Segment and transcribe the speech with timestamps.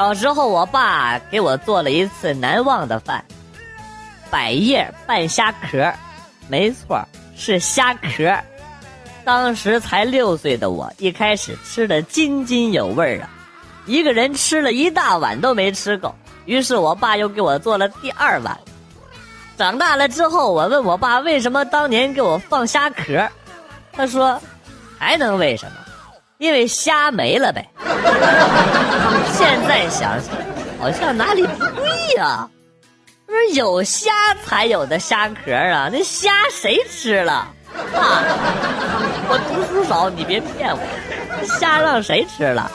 [0.00, 3.22] 小时候，我爸给我做了一次难忘的饭，
[4.30, 5.92] 百叶拌虾壳，
[6.48, 8.34] 没错，是虾壳。
[9.26, 13.28] 当时才六岁的我，一开始吃的津津有味啊，
[13.84, 16.14] 一个人吃了一大碗都没吃够。
[16.46, 18.58] 于是我爸又给我做了第二碗。
[19.58, 23.28] 长大了之后，我问我爸为什么当年给我放虾壳，
[23.92, 24.40] 他说，
[24.98, 25.72] 还能为什么？
[26.38, 27.68] 因为虾没了呗。
[29.32, 30.34] 现在想想，
[30.78, 32.48] 好像哪里不对呀？
[33.26, 34.10] 不是有虾
[34.44, 35.88] 才有的虾壳啊？
[35.92, 37.32] 那虾谁吃了？
[37.94, 38.24] 啊！
[39.28, 40.80] 我读书少，你别骗我。
[41.58, 42.68] 虾让谁吃了？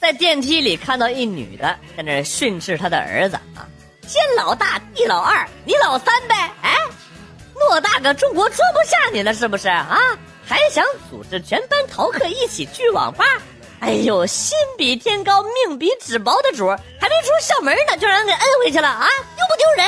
[0.00, 3.62] 在电梯里看到一女的在那训斥她的儿子啊，
[4.02, 6.34] 天老大地老二，你老三呗？
[6.62, 6.74] 哎。
[7.70, 9.96] 偌大个中国装不下你了是不是啊？
[10.44, 13.24] 还想组织全班逃课一起去网吧？
[13.78, 19.06] 哎呦，心比天高，命比纸薄的主，还没出校门呢，就让人给摁回去了啊？
[19.36, 19.86] 丢不丢人？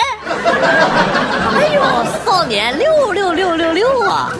[1.57, 1.83] 哎呦，
[2.25, 4.33] 少年六六六六六啊！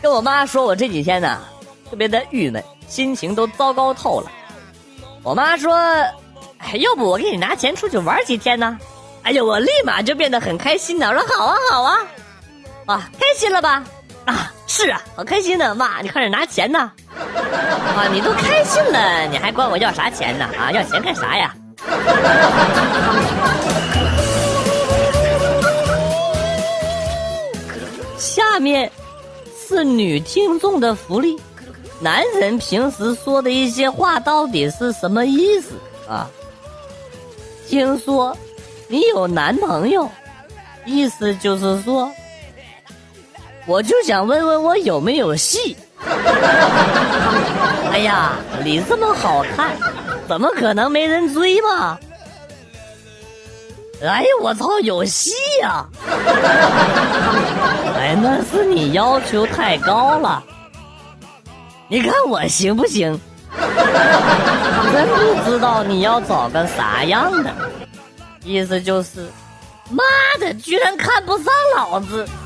[0.00, 1.40] 跟我妈说，我这几天呢，
[1.90, 4.30] 特别的郁闷，心情都糟糕透了。
[5.24, 5.76] 我妈说。
[6.74, 8.78] 要不我给你拿钱出去玩几天呢？
[9.22, 11.08] 哎呀，我立马就变得很开心呢。
[11.08, 11.98] 我说好啊，好啊，
[12.86, 13.82] 啊，开心了吧？
[14.24, 15.74] 啊，是啊，好开心呢。
[15.74, 16.92] 妈，你快点拿钱呢。
[17.16, 20.44] 啊，你都开心了，你还管我要啥钱呢？
[20.58, 21.54] 啊，要钱干啥呀？
[28.16, 28.90] 下面
[29.68, 31.36] 是女听众的福利，
[32.00, 35.74] 男人平时说的一些话到底是什么意思
[36.08, 36.30] 啊？
[37.68, 38.36] 听说
[38.88, 40.08] 你有男朋友，
[40.84, 42.10] 意思就是说，
[43.66, 45.76] 我就想问问我有没有戏。
[47.90, 48.32] 哎呀，
[48.62, 49.72] 你这么好看，
[50.28, 51.98] 怎么可能没人追嘛？
[54.02, 55.86] 哎呀，我操，有戏呀！
[57.96, 60.42] 哎，那是你要求太高了。
[61.88, 63.18] 你看我行不行？
[64.92, 67.54] 真不知道你要找个啥样的，
[68.44, 69.28] 意思就是，
[69.90, 70.02] 妈
[70.40, 72.26] 的，居然看不上老子！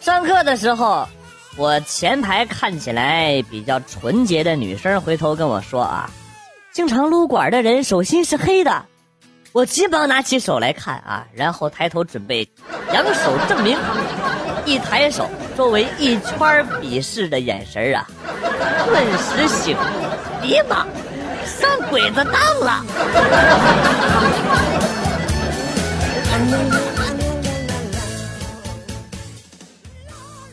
[0.00, 1.06] 上课的时候，
[1.56, 6.08] 我前排看起来比较纯洁的女生回头跟我说啊，
[6.72, 8.84] 经常撸管的人手心是黑的。
[9.52, 12.48] 我急忙拿起手来看啊，然后抬头准备
[12.96, 13.76] 两手证明。
[14.64, 18.06] 一抬手，周围一圈鄙视的眼神啊，
[18.86, 20.86] 顿时醒悟，尼玛，
[21.44, 22.82] 上鬼子当了！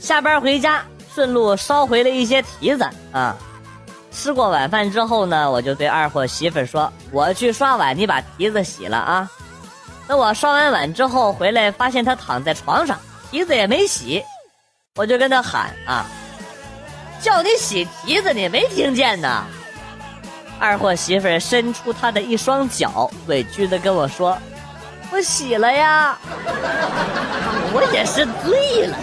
[0.01, 0.83] 下班回家，
[1.15, 3.37] 顺路捎回了一些提子啊。
[4.11, 9.31] 吃过晚饭之后呢，我就对二货媳妇说：“我去刷碗，你把提子洗了啊。”
[10.07, 12.97] 等我刷完碗之后回来，发现他躺在床上。
[13.31, 14.23] 蹄子也没洗，
[14.95, 16.05] 我就跟他喊啊，
[17.19, 19.43] 叫你洗蹄子，你没听见呢？
[20.59, 24.37] 二货媳妇伸出她的一双脚，委屈的跟我说
[25.11, 26.17] ：“我洗了呀。”
[27.75, 28.95] 我也是醉了，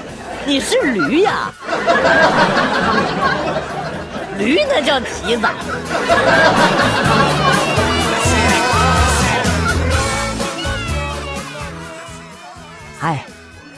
[0.47, 1.51] 你是驴呀？
[4.39, 5.47] 驴那叫蹄子。
[13.01, 13.25] 哎。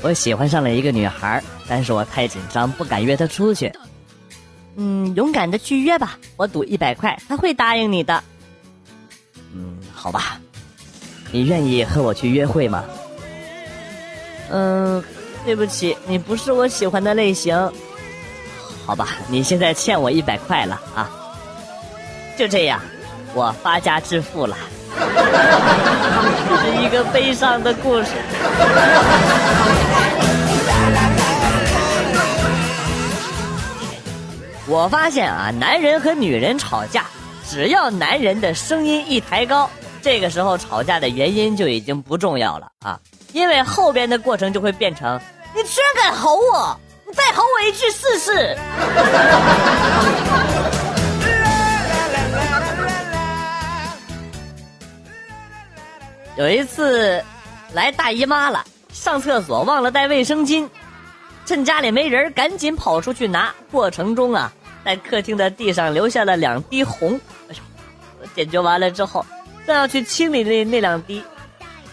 [0.05, 3.73] 我喜欢上了一个女孩，但是我太紧张，不敢约她出去。
[4.75, 8.21] 嗯，勇敢的去约吧，我赌一百块，她会答应你的。
[9.55, 10.41] 嗯，好吧，
[11.31, 12.85] 你愿意和我去约会吗？
[14.51, 15.01] 嗯，
[15.45, 17.57] 对不起，你不是我喜欢的类型。
[18.85, 21.09] 好吧，你现在欠我一百块了啊。
[22.37, 22.81] 就这样，
[23.35, 24.57] 我发家致富了。
[26.49, 28.09] 这是一个悲伤的故事。
[34.67, 37.05] 我发现啊，男人和女人吵架，
[37.49, 39.69] 只要男人的声音一抬高，
[40.01, 42.99] 这个时候吵架的原因就已经不重要了啊，
[43.33, 45.21] 因为后边的过程就会变成：
[45.55, 48.57] 你居然敢吼我，你再吼我一句试试。
[56.37, 57.23] 有一次，
[57.75, 60.69] 来大姨妈了，上厕所忘了带卫生巾，
[61.45, 63.55] 趁家里没人，赶紧跑出去拿。
[63.71, 64.51] 过程中啊，
[64.85, 67.21] 在客厅的地上留下了两滴红。
[67.49, 67.63] 哎呦，
[68.21, 69.25] 我解决完了之后，
[69.67, 71.23] 正要去清理那那两滴，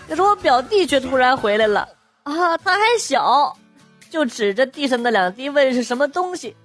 [0.07, 1.87] 可是我表弟却突然回来了。
[2.23, 3.57] 啊，他还小，
[4.09, 6.55] 就指着地上的两滴问是什么东西。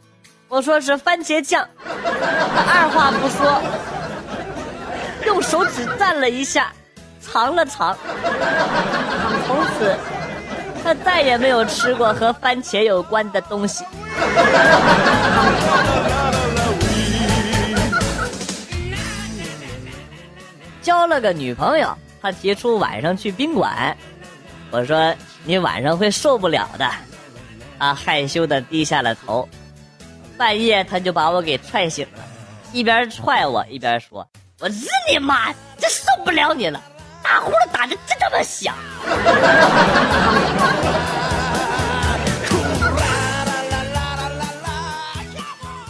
[0.49, 3.61] 我说是番茄酱，他 二话不说，
[5.27, 6.73] 用手指蘸了一下，
[7.25, 7.97] 尝了尝，
[9.47, 9.97] 从此
[10.82, 13.85] 他再也没有吃过和番茄有关的东西。
[20.82, 23.97] 交了个女朋友，他提出晚上去宾馆，
[24.70, 26.91] 我说你晚上会受不了的，
[27.79, 29.49] 他害羞的低下了头。
[30.37, 32.23] 半夜他就把我给踹醒了，
[32.73, 34.29] 一边踹我一边说
[34.61, 36.82] ：“我日你妈，这受不了你了，
[37.25, 38.75] 打呼噜打的真他妈响。”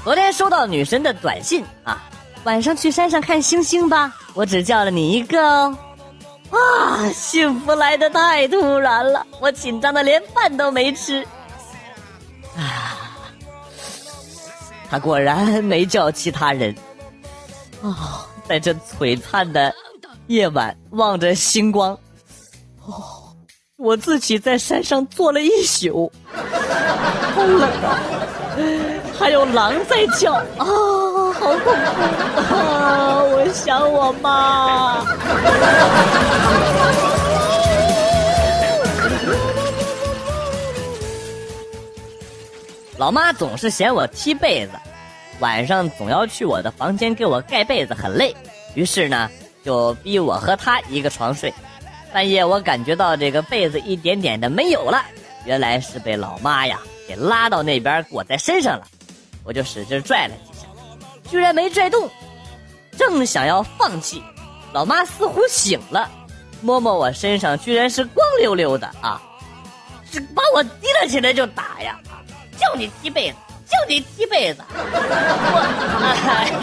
[0.04, 2.02] 昨天收到女神的短信啊，
[2.44, 5.76] 晚上去山上看星星吧，我只叫了你一个哦。
[6.50, 11.26] 啊，幸福来的太突然了，我紧张的连饭都没吃。
[12.54, 13.16] 啊，
[14.90, 16.74] 他果然没叫其他人。
[17.82, 19.74] 啊，在这璀璨的
[20.26, 21.98] 夜晚，望着星光，
[22.86, 23.34] 哦，
[23.76, 27.98] 我自己在山上坐了一宿，好冷啊。
[29.18, 31.70] 还有狼在叫啊，好恐怖
[32.54, 33.22] 啊！
[33.22, 35.04] 我想我妈。
[42.96, 44.72] 老妈总是嫌我踢被子，
[45.40, 48.34] 晚上总要去我的房间给我盖被子，很累。
[48.74, 49.28] 于是呢，
[49.64, 51.52] 就逼我和她一个床睡。
[52.12, 55.02] 半夜我感觉到这个被子一点点的没有了，
[55.44, 56.78] 原来是被老妈呀
[57.08, 58.86] 给拉到那边裹在身上了。
[59.42, 60.66] 我就使劲拽了几下，
[61.30, 62.08] 居然没拽动。
[62.96, 64.22] 正想要放弃，
[64.72, 66.08] 老妈似乎醒了，
[66.60, 69.20] 摸摸我身上，居然是光溜溜的啊！
[70.10, 70.70] 是把我提
[71.02, 71.98] 了起来就打呀！
[72.56, 73.36] 叫你踢被子，
[73.68, 74.62] 叫你踢被子！
[74.70, 75.58] 我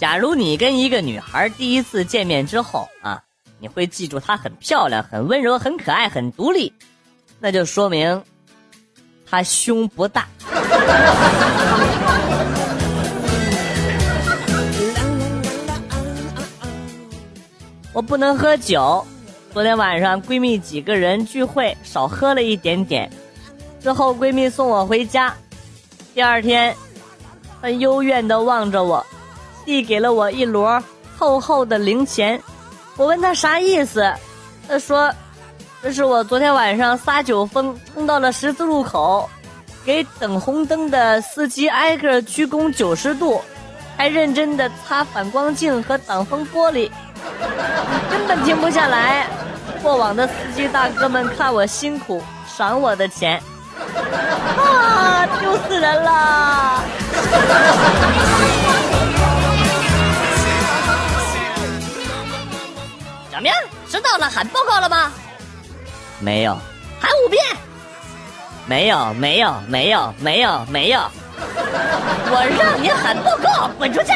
[0.00, 3.22] 假如你跟一个女孩第一次见面之后啊，
[3.58, 6.72] 你会记住她很漂亮、很温柔、很可爱、很独立，
[7.38, 8.24] 那就说明
[9.28, 10.26] 她胸不大。
[17.92, 19.06] 我不能喝酒，
[19.52, 23.10] 昨天晚上闺蜜几个人聚会，少喝了一点点，
[23.82, 25.36] 之后闺蜜送我回家，
[26.14, 26.74] 第二天，
[27.60, 29.04] 很幽怨的望着我。
[29.64, 30.82] 递给了我一摞
[31.18, 32.42] 厚厚的零钱，
[32.96, 34.12] 我问他啥意思，
[34.68, 35.12] 他说
[35.82, 39.28] ：“这是我昨天晚上撒酒疯冲到了十字路口，
[39.84, 43.40] 给等红灯的司机挨个鞠躬九十度，
[43.96, 46.90] 还认真的擦反光镜和挡风玻璃，
[48.10, 49.26] 根本停不下来。
[49.82, 53.42] 过往的司机大哥们看我辛苦，赏我的钱，
[54.56, 56.84] 啊，丢死人了！”
[63.40, 63.56] 怎么样？
[63.88, 65.10] 知道了，喊报告了吗？
[66.18, 66.52] 没有，
[67.00, 67.42] 喊五遍。
[68.66, 71.00] 没有，没有，没有，没有，没有。
[72.30, 74.12] 我让你喊报告，滚出去！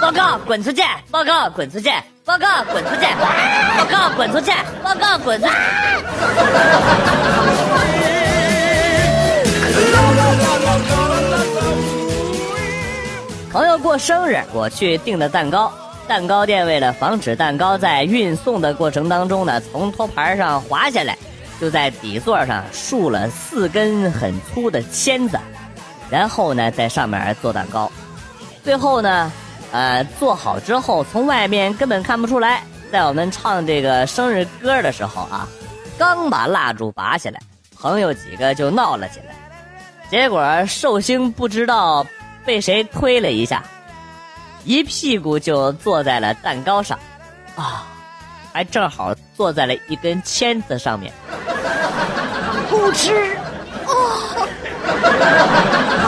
[0.00, 0.82] 报告，滚出去！
[1.08, 1.88] 报告，滚出去！
[2.24, 3.06] 报告，滚出去！
[3.78, 4.50] 报告，滚出去！
[4.82, 5.52] 报告，滚出去！
[13.52, 15.72] 朋友过生日，我去订的蛋糕。
[16.08, 21.18] 蛋糕店为了防止蛋糕在运送的过程当中呢，从托盘上滑下来，
[21.60, 25.36] 就在底座上竖了四根很粗的签子，
[26.08, 27.90] 然后呢，在上面做蛋糕。
[28.62, 29.32] 最后呢，
[29.72, 32.62] 呃，做好之后，从外面根本看不出来。
[32.92, 35.48] 在我们唱这个生日歌的时候啊，
[35.98, 37.40] 刚把蜡烛拔下来，
[37.76, 39.34] 朋友几个就闹了起来。
[40.08, 42.06] 结果寿星不知道
[42.44, 43.64] 被谁推了一下。
[44.66, 46.98] 一屁股就坐在了蛋糕上，
[47.54, 47.86] 啊，
[48.52, 51.12] 还正好坐在了一根签子上面，
[52.68, 53.14] 不吃，
[53.86, 53.94] 啊，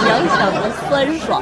[0.03, 1.41] 想想都酸爽。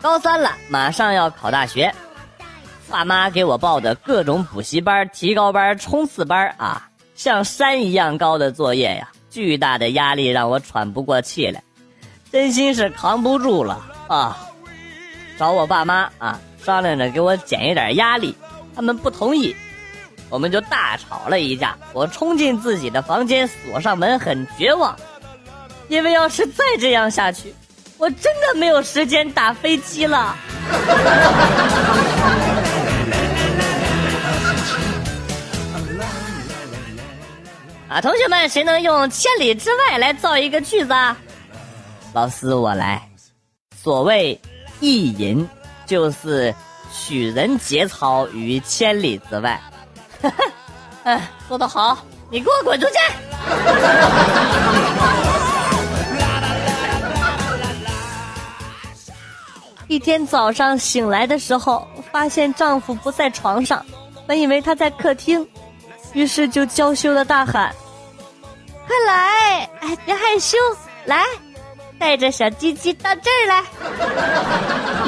[0.00, 1.92] 高三了，马上要考大学，
[2.88, 9.08] 爸妈给我报的各种补习班、提高班、冲刺班啊，像山一样高的作业呀。
[9.36, 11.62] 巨大的压力让我喘不过气来，
[12.32, 14.48] 真心是扛不住了啊！
[15.38, 18.34] 找我爸妈啊，商量着给我减一点压力，
[18.74, 19.54] 他们不同意，
[20.30, 21.76] 我们就大吵了一架。
[21.92, 24.96] 我冲进自己的房间，锁上门，很绝望，
[25.88, 27.54] 因为要是再这样下去，
[27.98, 30.34] 我真的没有时间打飞机了。
[38.00, 41.16] 同学们，谁能用“千里之外”来造一个句子啊？
[42.12, 43.08] 老师，我来。
[43.82, 44.38] 所谓
[44.80, 45.48] 意淫，
[45.86, 46.54] 就是
[46.92, 49.58] 取人节操于千里之外。
[50.20, 50.44] 哈 哈
[51.04, 51.98] 哎，说得好，
[52.30, 52.94] 你给我滚出去！
[59.88, 63.84] 一天早上醒来的时候，发现丈夫不在床上，
[64.26, 65.46] 本以为他在客厅。
[66.12, 67.74] 于是就娇羞的大喊
[68.86, 69.68] ：“快来！
[69.80, 70.56] 哎，别害羞，
[71.06, 71.24] 来，
[71.98, 73.64] 带着小鸡鸡到这儿来。”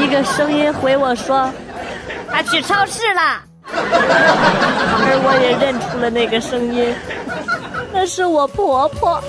[0.02, 1.52] 一个声音回我说
[2.30, 6.94] ：“他去超市了。”而我也认出了那个声音，
[7.92, 9.22] 那是我婆婆。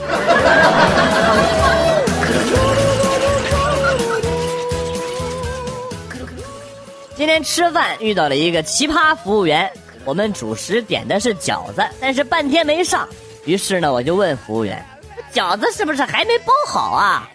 [7.15, 9.69] 今天吃饭遇到了一个奇葩服务员。
[10.05, 13.07] 我们主食点的是饺子，但是半天没上。
[13.49, 14.85] 于是呢，我就问服务员
[15.33, 17.27] ：“饺子是不是还没包好啊？”“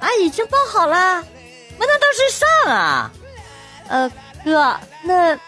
[0.00, 1.22] 啊，已经包好了。
[1.78, 3.10] ”“那那倒是上啊。
[3.88, 4.10] ”“呃，
[4.42, 5.38] 哥，那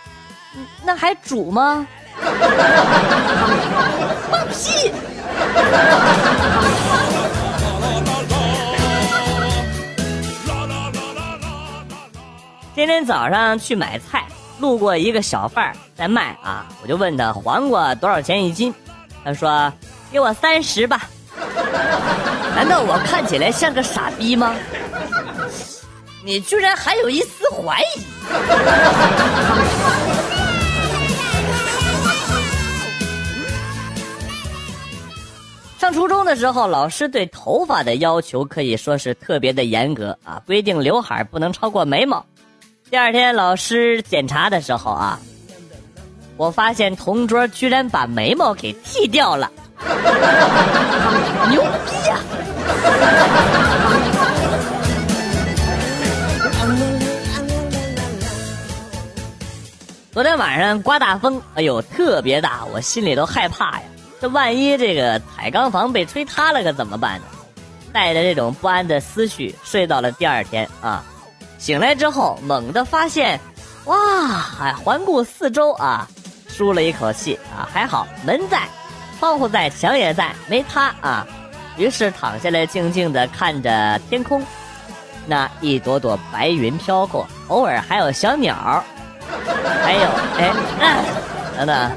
[0.84, 1.88] 那还煮吗
[4.30, 4.92] ？”“放屁！”
[12.74, 14.26] 今天早上去买菜。
[14.60, 18.72] 路过一个小贩在卖啊，我就问他黄瓜多少钱一斤，
[19.24, 19.72] 他说
[20.12, 21.08] 给我三十吧。
[22.54, 24.54] 难道我看起来像个傻逼吗？
[26.24, 27.84] 你居然还有一丝怀疑。
[35.78, 42.24] 上初中的时候，老师对头发的要求可以说是特别的严格啊，规定刘海不能超过眉毛。
[42.88, 45.20] 第二天老师检查的时候啊，
[46.36, 49.50] 我发现同桌居然把眉毛给剃掉了，
[51.48, 52.18] 牛逼呀！
[60.12, 63.82] 昨天晚上刮大风，哎呦，特别大，我心里都害怕呀。
[64.20, 67.26] 这万一这个彩钢房被吹塌了，可怎么办呢？
[67.92, 71.04] 带着这种不安的思绪睡到了第二天啊。
[71.58, 73.40] 醒来之后，猛地发现，
[73.84, 73.96] 哇！
[74.60, 76.08] 哎，环顾四周啊，
[76.56, 78.62] 舒了一口气啊，还好门在，
[79.18, 81.26] 窗户在，墙也在，没塌啊。
[81.76, 84.46] 于是躺下来，静静的看着天空，
[85.26, 88.54] 那一朵朵白云飘过，偶尔还有小鸟
[89.82, 90.02] 还有，
[90.38, 90.52] 哎，
[91.58, 91.90] 等等，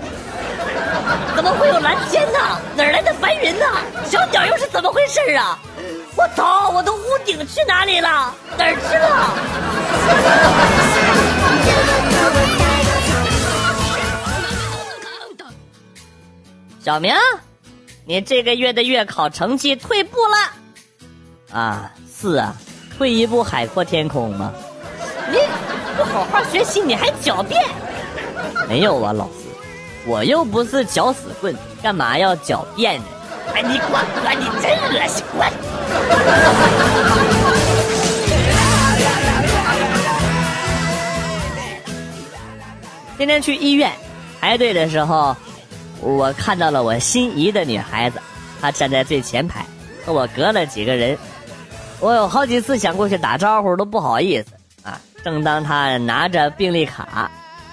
[1.35, 2.39] 怎么会有蓝天呢？
[2.75, 3.65] 哪来的白云呢？
[4.05, 5.59] 小鸟又是怎么回事啊？
[6.15, 6.69] 我操！
[6.69, 8.33] 我的屋顶去哪里了？
[8.57, 10.86] 哪儿去了？
[16.87, 17.13] 小明，
[18.05, 21.59] 你这个月的月考成绩退步了。
[21.59, 22.55] 啊，是啊，
[22.97, 24.53] 退一步海阔天空嘛？
[25.29, 25.37] 你
[25.97, 27.61] 不好好学习，你还狡辩？
[28.69, 29.33] 没有啊，老师，
[30.05, 31.53] 我又不是搅屎棍，
[31.83, 33.05] 干嘛要狡辩呢？
[33.53, 33.91] 哎，你滚
[34.23, 35.51] 滚，你真恶心，滚！
[43.17, 43.91] 今天去医院
[44.39, 45.35] 排队的时候，
[46.01, 48.21] 我看到了我心仪的女孩子，
[48.61, 49.65] 她站在最前排，
[50.05, 51.17] 和我隔了几个人。
[51.99, 54.49] 我有好几次想过去打招呼，都不好意思
[54.83, 55.01] 啊。
[55.23, 57.31] 正当她拿着病历卡，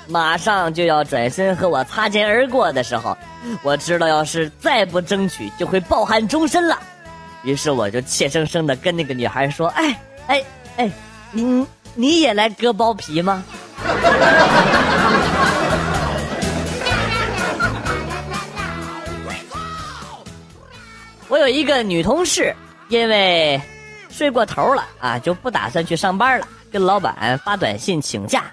[0.08, 3.16] 马上就要转身和我擦肩而过的时候，
[3.62, 6.78] 我知道要是再不争取，就会抱憾终身了。
[7.42, 10.42] 于是我就怯生生的跟那个女孩说：“哎哎
[10.76, 10.90] 哎，
[11.30, 13.44] 你你也来割包皮吗？”
[21.28, 22.54] 我有一个女同事，
[22.88, 23.60] 因为
[24.08, 28.44] 睡过头了啊，就不打算去上班了，跟老板发短信请假，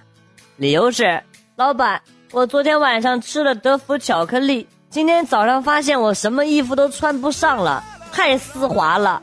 [0.55, 1.21] 理由是：
[1.55, 2.01] 老板，
[2.31, 7.83] 我昨天晚上吃了德芙巧克力，今天早上发现我什么衣服都穿不上了。
[8.13, 9.21] 太丝滑了，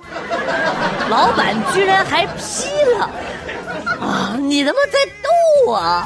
[1.10, 3.10] 老板居然还批了
[4.00, 4.34] 啊！
[4.38, 5.28] 你他妈在逗
[5.66, 6.02] 我！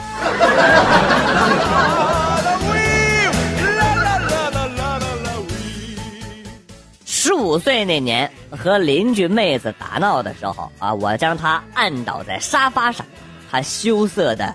[7.24, 13.06] 十五岁那年和邻居妹子打闹的时候啊，我将她按倒在沙发上，
[13.48, 14.52] 她羞涩的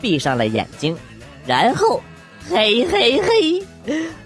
[0.00, 0.96] 闭上了眼睛，
[1.44, 2.00] 然后，
[2.48, 3.66] 嘿嘿嘿，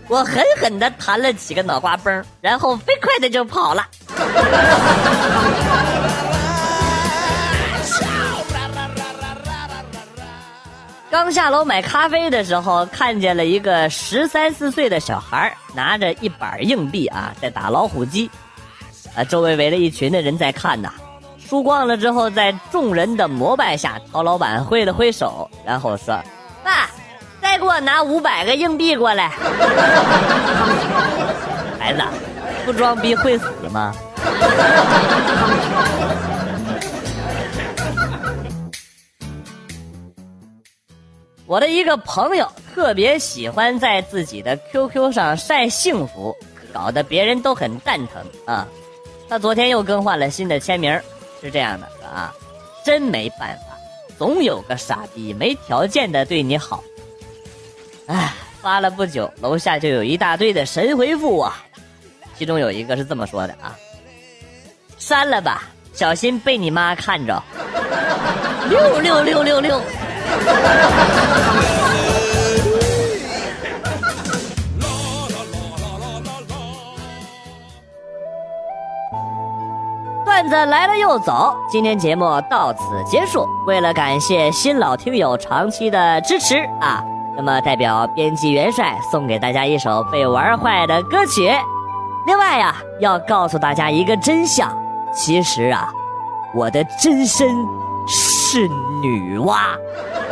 [0.07, 3.89] 我狠狠的弹了几个脑瓜崩，然后飞快的就跑了。
[11.21, 18.31] 刚下楼买咖啡的时候，看见了一个十三四岁的小孩拿着一板硬币啊，在打老虎机，
[19.17, 20.93] 啊，周围围了一群的人在看呐。
[21.37, 26.23] 输光了之后，在众人的膜拜下，陶老板挥了挥手，然后说
[26.63, 26.89] ：“爸，
[27.43, 29.31] 再给我拿五百个硬币过来。”
[31.81, 32.01] 孩子，
[32.65, 33.93] 不装逼会死吗？
[41.49, 46.37] 我的一个朋友特别喜欢在自己的 QQ 上晒幸福，
[46.75, 48.69] 搞得别人都很蛋疼啊。
[49.31, 50.93] 他昨天又更换了新的签名，
[51.41, 52.35] 是这样的啊，
[52.85, 53.79] 真没办法，
[54.19, 56.85] 总有个傻逼没条件的对你好。
[58.09, 61.65] 哎，发了不久，楼下就有一大堆的神回复啊，
[62.37, 63.75] 其中有一个是这么说的啊：
[64.99, 65.63] 删了吧，
[65.95, 67.43] 小心被你妈看着。
[68.69, 69.81] 六六六六六。
[80.25, 83.45] 段子来了又走，今天节目到此结束。
[83.67, 87.03] 为了感谢新老听友长期的支持啊，
[87.37, 91.51] 那么代表编辑元帅送给大家一首被玩坏的歌曲。
[92.27, 94.71] 另外呀，要告诉大家一个真相，
[95.13, 95.89] 其实啊，
[96.55, 97.49] 我的真身
[98.07, 98.69] 是
[99.03, 99.57] 女娲。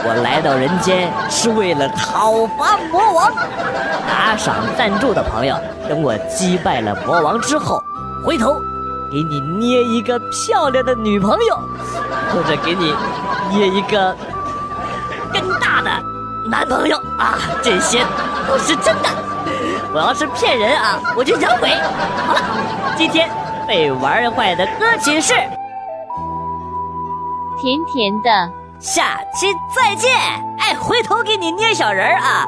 [0.08, 3.32] 我来到人间是为了讨伐魔王，
[4.08, 7.82] 打赏赞助的朋友，等我击败了魔王之后，
[8.24, 8.60] 回头
[9.10, 11.58] 给你捏一个漂亮的女朋友，
[12.32, 12.94] 或者给你
[13.50, 14.16] 捏一个
[15.32, 15.90] 更大的
[16.48, 18.04] 男朋友啊，这些
[18.46, 19.08] 都是真的。
[19.92, 21.70] 我要是骗人啊，我就养鬼。
[22.26, 22.40] 好了，
[22.96, 23.28] 今天
[23.66, 25.34] 被玩坏的歌曲是
[27.60, 28.30] 甜甜的。
[28.86, 30.08] 下期再见！
[30.60, 32.46] 哎，回头给你捏小人儿啊。